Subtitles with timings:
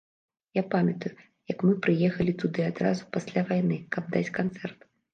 [0.59, 1.11] Я памятаю,
[1.53, 4.79] як мы прыехалі туды адразу пасля вайны, каб даць канцэрт.